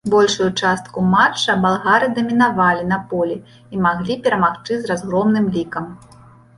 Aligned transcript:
Большую 0.11 0.45
частку 0.61 1.03
матча 1.15 1.55
балгары 1.65 2.07
дамінавалі 2.17 2.89
на 2.95 3.01
полі 3.13 3.37
і 3.77 3.85
маглі 3.87 4.21
перамагчы 4.27 4.73
з 4.83 4.95
разгромным 4.95 5.45
лікам. 5.57 5.85